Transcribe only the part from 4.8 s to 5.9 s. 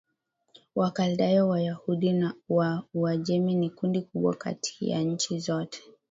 ya nchi zote